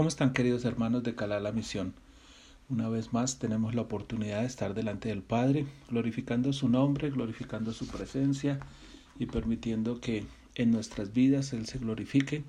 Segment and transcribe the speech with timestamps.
[0.00, 1.92] ¿Cómo están queridos hermanos de Calá la Misión?
[2.70, 7.74] Una vez más tenemos la oportunidad de estar delante del Padre, glorificando su nombre, glorificando
[7.74, 8.60] su presencia
[9.18, 10.24] y permitiendo que
[10.54, 12.44] en nuestras vidas Él se glorifique,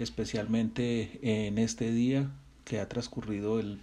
[0.00, 2.32] especialmente en este día
[2.64, 3.78] que ha transcurrido el,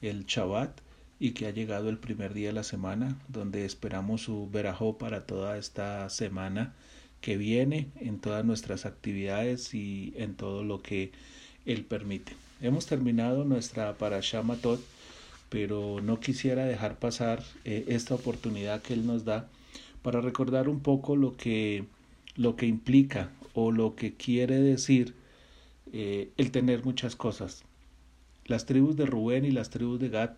[0.00, 0.80] el Shabbat
[1.20, 5.26] y que ha llegado el primer día de la semana, donde esperamos su verajó para
[5.26, 6.74] toda esta semana
[7.20, 11.12] que viene, en todas nuestras actividades y en todo lo que
[11.66, 12.32] Él permite.
[12.60, 14.80] Hemos terminado nuestra Parashá Matot,
[15.48, 19.48] pero no quisiera dejar pasar eh, esta oportunidad que Él nos da
[20.02, 21.84] para recordar un poco lo que,
[22.36, 25.14] lo que implica o lo que quiere decir
[25.92, 27.64] eh, el tener muchas cosas.
[28.46, 30.30] Las tribus de Rubén y las tribus de Gad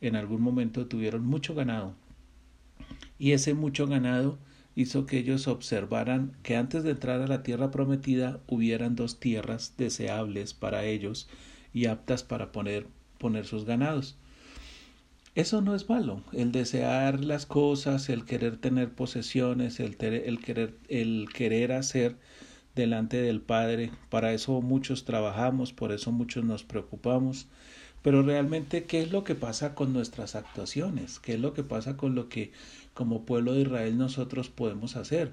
[0.00, 1.94] en algún momento tuvieron mucho ganado.
[3.18, 4.38] Y ese mucho ganado
[4.76, 9.74] hizo que ellos observaran que antes de entrar a la tierra prometida hubieran dos tierras
[9.76, 11.28] deseables para ellos
[11.72, 12.86] y aptas para poner,
[13.18, 14.16] poner sus ganados.
[15.34, 20.78] Eso no es malo, el desear las cosas, el querer tener posesiones, el, el, querer,
[20.88, 22.16] el querer hacer
[22.74, 27.48] delante del Padre, para eso muchos trabajamos, por eso muchos nos preocupamos,
[28.02, 31.18] pero realmente, ¿qué es lo que pasa con nuestras actuaciones?
[31.18, 32.52] ¿Qué es lo que pasa con lo que
[32.94, 35.32] como pueblo de Israel nosotros podemos hacer?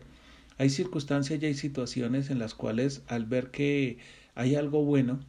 [0.57, 3.97] Hay circunstancias y hay situaciones en las cuales al ver que
[4.35, 5.19] hay algo bueno,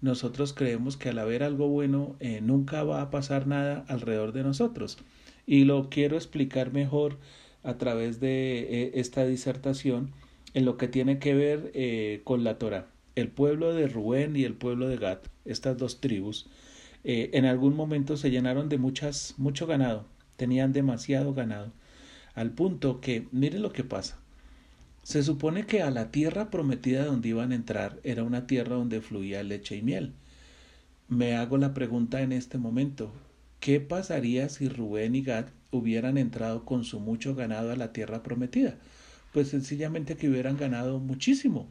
[0.00, 4.42] nosotros creemos que al haber algo bueno eh, nunca va a pasar nada alrededor de
[4.42, 4.98] nosotros.
[5.46, 7.18] Y lo quiero explicar mejor
[7.62, 10.12] a través de eh, esta disertación
[10.54, 12.86] en lo que tiene que ver eh, con la Torah.
[13.14, 16.48] El pueblo de Rubén y el pueblo de Gad, estas dos tribus,
[17.08, 21.70] eh, en algún momento se llenaron de muchas, mucho ganado, tenían demasiado ganado,
[22.34, 24.18] al punto que, miren lo que pasa,
[25.04, 29.00] se supone que a la tierra prometida donde iban a entrar era una tierra donde
[29.00, 30.14] fluía leche y miel.
[31.08, 33.12] Me hago la pregunta en este momento,
[33.60, 38.24] ¿qué pasaría si Rubén y Gad hubieran entrado con su mucho ganado a la tierra
[38.24, 38.78] prometida?
[39.32, 41.68] Pues sencillamente que hubieran ganado muchísimo,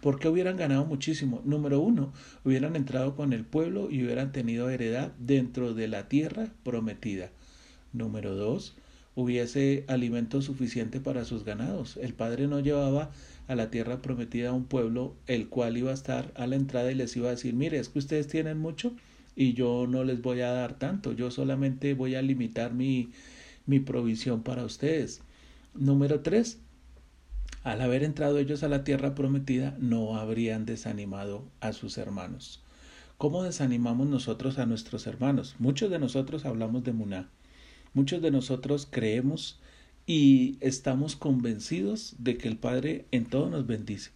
[0.00, 1.42] ¿Por qué hubieran ganado muchísimo?
[1.44, 2.12] Número uno,
[2.44, 7.30] hubieran entrado con el pueblo y hubieran tenido heredad dentro de la tierra prometida.
[7.92, 8.74] Número dos,
[9.14, 11.98] hubiese alimento suficiente para sus ganados.
[11.98, 13.10] El padre no llevaba
[13.48, 16.90] a la tierra prometida a un pueblo el cual iba a estar a la entrada
[16.90, 18.92] y les iba a decir, mire, es que ustedes tienen mucho
[19.36, 23.10] y yo no les voy a dar tanto, yo solamente voy a limitar mi,
[23.66, 25.20] mi provisión para ustedes.
[25.74, 26.58] Número tres,
[27.64, 32.62] al haber entrado ellos a la tierra prometida, no habrían desanimado a sus hermanos.
[33.18, 35.54] ¿Cómo desanimamos nosotros a nuestros hermanos?
[35.58, 37.30] Muchos de nosotros hablamos de Muná.
[37.94, 39.60] Muchos de nosotros creemos
[40.06, 44.10] y estamos convencidos de que el Padre en todo nos bendice.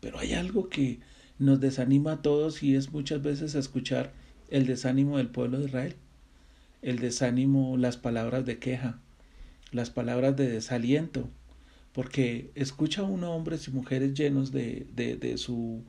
[0.00, 0.98] Pero hay algo que
[1.38, 4.12] nos desanima a todos y es muchas veces escuchar
[4.50, 5.96] el desánimo del pueblo de Israel,
[6.82, 8.98] el desánimo, las palabras de queja,
[9.70, 11.28] las palabras de desaliento,
[11.92, 15.82] porque escucha a uno hombres y mujeres llenos de, de, de su,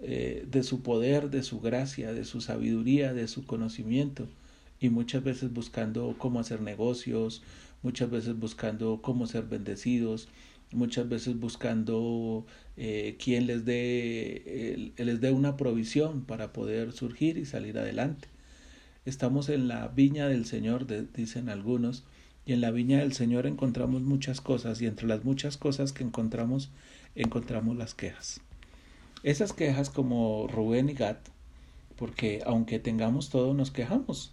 [0.00, 4.28] eh, de su poder, de su gracia, de su sabiduría, de su conocimiento,
[4.80, 7.42] y muchas veces buscando cómo hacer negocios,
[7.82, 10.28] muchas veces buscando cómo ser bendecidos,
[10.72, 17.44] muchas veces buscando eh, quien les dé, les dé una provisión para poder surgir y
[17.44, 18.28] salir adelante.
[19.04, 22.04] Estamos en la viña del Señor, dicen algunos,
[22.48, 26.02] y en la viña del Señor encontramos muchas cosas y entre las muchas cosas que
[26.02, 26.70] encontramos
[27.14, 28.40] encontramos las quejas.
[29.22, 31.18] Esas quejas como Rubén y Gad,
[31.96, 34.32] porque aunque tengamos todo nos quejamos.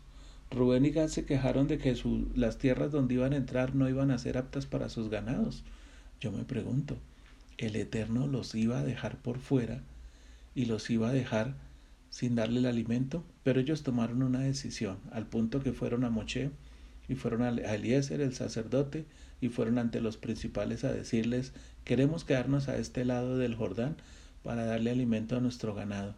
[0.50, 1.94] Rubén y Gad se quejaron de que
[2.36, 5.66] las tierras donde iban a entrar no iban a ser aptas para sus ganados.
[6.22, 6.96] Yo me pregunto,
[7.58, 9.82] ¿el Eterno los iba a dejar por fuera
[10.56, 11.56] y los iba a dejar
[12.10, 13.26] sin darle el alimento?
[13.44, 16.52] Pero ellos tomaron una decisión, al punto que fueron a Moche
[17.08, 19.06] y fueron a Eliezer, el sacerdote,
[19.42, 23.96] y fueron ante los principales a decirles, queremos quedarnos a este lado del Jordán
[24.44, 26.16] para darle alimento a nuestro ganado.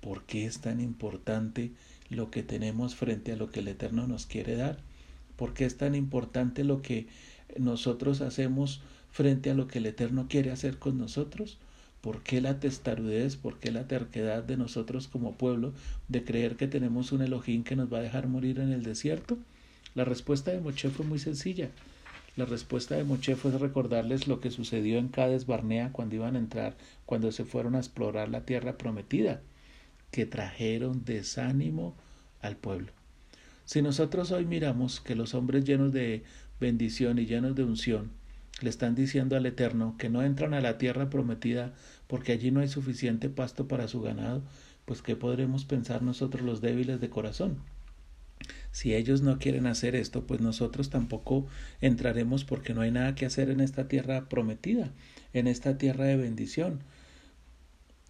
[0.00, 1.72] ¿Por qué es tan importante
[2.10, 4.78] lo que tenemos frente a lo que el Eterno nos quiere dar?
[5.36, 7.06] ¿Por qué es tan importante lo que
[7.58, 8.80] nosotros hacemos
[9.10, 11.58] frente a lo que el Eterno quiere hacer con nosotros?
[12.00, 15.72] ¿Por qué la testarudez, por qué la terquedad de nosotros como pueblo
[16.08, 19.38] de creer que tenemos un Elohim que nos va a dejar morir en el desierto?
[19.94, 21.68] La respuesta de Moche fue muy sencilla.
[22.34, 26.38] La respuesta de Moche fue recordarles lo que sucedió en Cades Barnea cuando iban a
[26.38, 29.42] entrar, cuando se fueron a explorar la tierra prometida,
[30.10, 31.94] que trajeron desánimo
[32.40, 32.90] al pueblo.
[33.66, 36.22] Si nosotros hoy miramos que los hombres llenos de
[36.58, 38.12] bendición y llenos de unción
[38.62, 41.74] le están diciendo al Eterno que no entran a la tierra prometida
[42.06, 44.42] porque allí no hay suficiente pasto para su ganado,
[44.86, 47.58] pues ¿qué podremos pensar nosotros los débiles de corazón?
[48.72, 51.46] Si ellos no quieren hacer esto, pues nosotros tampoco
[51.80, 54.90] entraremos porque no hay nada que hacer en esta tierra prometida,
[55.34, 56.80] en esta tierra de bendición.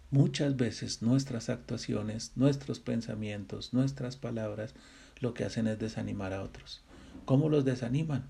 [0.09, 4.73] Muchas veces nuestras actuaciones, nuestros pensamientos, nuestras palabras,
[5.19, 6.81] lo que hacen es desanimar a otros.
[7.25, 8.29] ¿Cómo los desaniman?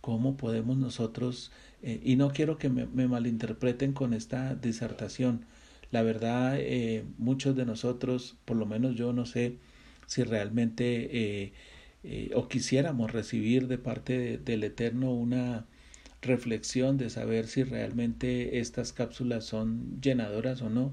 [0.00, 1.50] ¿Cómo podemos nosotros,
[1.82, 5.44] eh, y no quiero que me, malinterpreten con esta disertación,
[5.90, 9.58] la verdad, eh, muchos de nosotros, por lo menos yo no sé
[10.06, 11.52] si realmente eh,
[12.04, 15.66] eh, o quisiéramos recibir de parte del Eterno una
[16.20, 20.92] reflexión de saber si realmente estas cápsulas son llenadoras o no,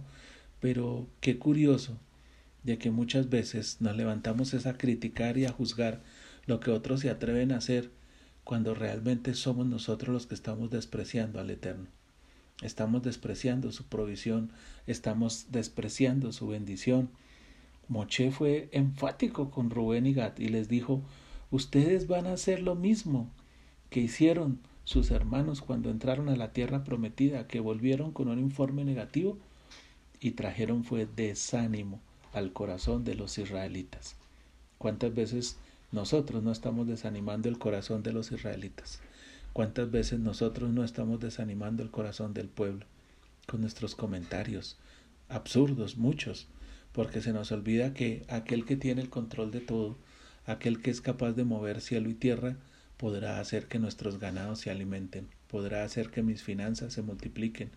[0.62, 2.00] pero qué curioso
[2.64, 6.02] de que muchas veces nos levantamos a criticar y a juzgar
[6.46, 7.92] lo que otros se atreven a hacer
[8.44, 11.88] cuando realmente somos nosotros los que estamos despreciando al Eterno.
[12.62, 14.52] Estamos despreciando su provisión,
[14.88, 17.10] estamos despreciando su bendición,
[17.92, 21.02] Moche fue enfático con Rubén y Gad y les dijo,
[21.50, 23.30] ustedes van a hacer lo mismo
[23.90, 28.86] que hicieron sus hermanos cuando entraron a la tierra prometida, que volvieron con un informe
[28.86, 29.38] negativo
[30.22, 32.00] y trajeron fue desánimo
[32.32, 34.16] al corazón de los israelitas.
[34.78, 35.58] ¿Cuántas veces
[35.92, 39.02] nosotros no estamos desanimando el corazón de los israelitas?
[39.52, 42.86] ¿Cuántas veces nosotros no estamos desanimando el corazón del pueblo
[43.48, 44.78] con nuestros comentarios
[45.28, 46.48] absurdos, muchos?
[46.92, 49.98] Porque se nos olvida que aquel que tiene el control de todo,
[50.46, 52.58] aquel que es capaz de mover cielo y tierra,
[52.98, 57.70] podrá hacer que nuestros ganados se alimenten, podrá hacer que mis finanzas se multipliquen,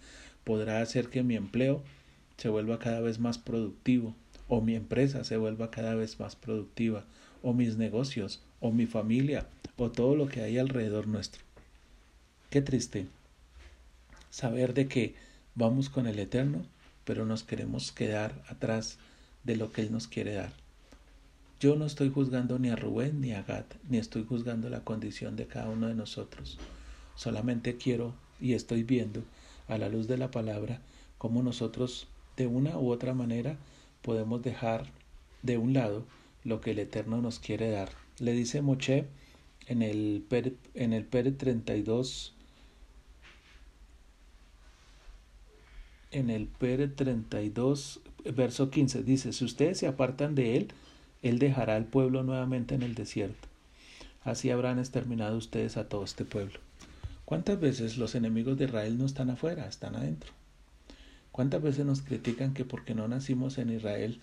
[0.45, 1.83] podrá hacer que mi empleo
[2.37, 4.15] se vuelva cada vez más productivo,
[4.49, 7.05] o mi empresa se vuelva cada vez más productiva,
[7.43, 9.47] o mis negocios, o mi familia,
[9.77, 11.43] o todo lo que hay alrededor nuestro.
[12.51, 13.07] Qué triste
[14.31, 15.15] saber de que
[15.55, 16.67] vamos con el Eterno
[17.05, 18.99] pero nos queremos quedar atrás
[19.45, 20.53] de lo que Él nos quiere dar.
[21.61, 25.37] Yo no estoy juzgando ni a Rubén ni a Gad, ni estoy juzgando la condición
[25.37, 26.59] de cada uno de nosotros.
[27.15, 29.23] Solamente quiero y estoy viendo
[29.69, 30.81] a la luz de la palabra
[31.19, 32.07] cómo nosotros
[32.37, 33.57] de una u otra manera
[34.03, 34.87] podemos dejar
[35.43, 36.05] de un lado
[36.43, 37.91] lo que el Eterno nos quiere dar.
[38.19, 39.07] Le dice Moche
[39.67, 42.34] en el, Pere 32,
[46.15, 48.01] en el Pere 32,
[48.37, 50.69] verso 15, dice, si ustedes se apartan de él,
[51.23, 53.49] él dejará al pueblo nuevamente en el desierto.
[54.23, 56.61] Así habrán exterminado ustedes a todo este pueblo.
[57.25, 60.31] ¿Cuántas veces los enemigos de Israel no están afuera, están adentro?
[61.33, 64.21] ¿Cuántas veces nos critican que porque no nacimos en Israel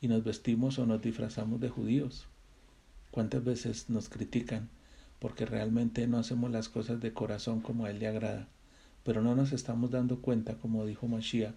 [0.00, 2.26] y nos vestimos o nos disfrazamos de judíos?
[3.10, 4.70] ¿Cuántas veces nos critican
[5.18, 8.48] porque realmente no hacemos las cosas de corazón como a él le agrada?
[9.06, 11.54] Pero no nos estamos dando cuenta, como dijo Mashiach,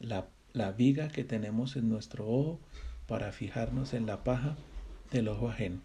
[0.00, 2.58] la, la viga que tenemos en nuestro ojo
[3.06, 4.56] para fijarnos en la paja
[5.12, 5.80] del ojo ajeno.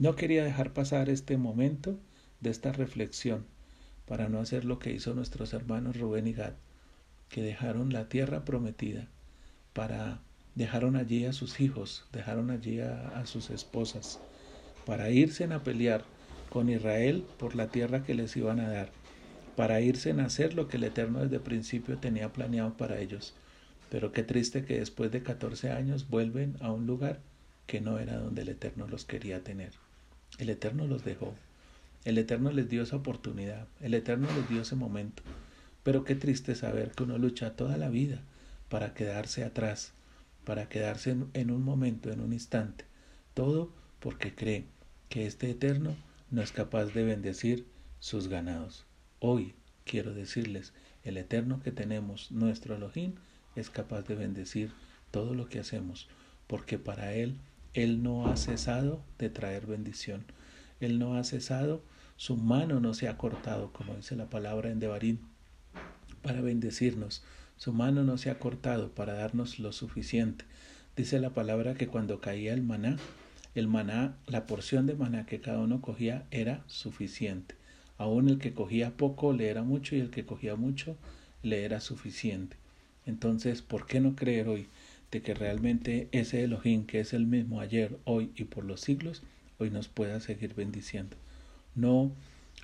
[0.00, 1.96] No quería dejar pasar este momento
[2.40, 3.46] de esta reflexión
[4.04, 6.54] para no hacer lo que hizo nuestros hermanos Rubén y Gad,
[7.28, 9.06] que dejaron la tierra prometida
[9.72, 10.18] para
[10.56, 14.18] dejaron allí a sus hijos, dejaron allí a, a sus esposas,
[14.86, 16.02] para irse a pelear
[16.50, 19.01] con Israel por la tierra que les iban a dar
[19.56, 23.34] para irse a hacer lo que el Eterno desde el principio tenía planeado para ellos.
[23.90, 27.20] Pero qué triste que después de 14 años vuelven a un lugar
[27.66, 29.72] que no era donde el Eterno los quería tener.
[30.38, 31.34] El Eterno los dejó.
[32.04, 33.66] El Eterno les dio esa oportunidad.
[33.80, 35.22] El Eterno les dio ese momento.
[35.82, 38.20] Pero qué triste saber que uno lucha toda la vida
[38.68, 39.92] para quedarse atrás,
[40.44, 42.86] para quedarse en, en un momento, en un instante.
[43.34, 44.64] Todo porque cree
[45.08, 45.94] que este Eterno
[46.30, 47.66] no es capaz de bendecir
[48.00, 48.86] sus ganados.
[49.24, 50.72] Hoy quiero decirles,
[51.04, 53.14] el eterno que tenemos, nuestro Elohim,
[53.54, 54.72] es capaz de bendecir
[55.12, 56.08] todo lo que hacemos,
[56.48, 57.36] porque para Él,
[57.72, 60.24] Él no ha cesado de traer bendición.
[60.80, 61.84] Él no ha cesado,
[62.16, 65.18] su mano no se ha cortado, como dice la palabra en Devarim,
[66.22, 67.22] para bendecirnos.
[67.56, 70.46] Su mano no se ha cortado para darnos lo suficiente.
[70.96, 72.96] Dice la palabra que cuando caía el maná,
[73.54, 77.61] el maná, la porción de maná que cada uno cogía era suficiente.
[77.98, 80.96] Aún el que cogía poco le era mucho y el que cogía mucho
[81.42, 82.56] le era suficiente.
[83.06, 84.66] Entonces, ¿por qué no creer hoy
[85.10, 89.22] de que realmente ese Elohim, que es el mismo ayer, hoy y por los siglos,
[89.58, 91.16] hoy nos pueda seguir bendiciendo?
[91.74, 92.12] No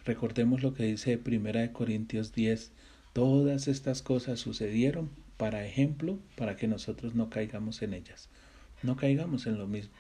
[0.05, 2.71] recordemos lo que dice Primera de Corintios 10,
[3.13, 8.29] todas estas cosas sucedieron para ejemplo, para que nosotros no caigamos en ellas.
[8.83, 9.95] No caigamos en lo mismo.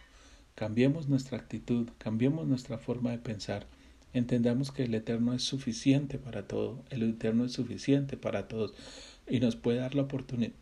[0.54, 3.66] Cambiemos nuestra actitud, cambiemos nuestra forma de pensar
[4.12, 8.74] entendamos que el Eterno es suficiente para todo, el Eterno es suficiente para todos
[9.28, 10.52] y nos puede dar la oportunidad,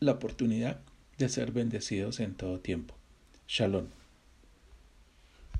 [0.00, 0.80] la oportunidad
[1.18, 2.94] de ser bendecidos en todo tiempo.
[3.46, 4.01] Shalom.